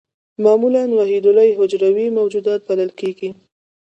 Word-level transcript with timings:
معمولاً 0.43 0.83
وحیدالحجروي 0.97 2.07
موجودات 2.17 2.59
بلل 2.69 2.91
کېږي. 2.99 3.29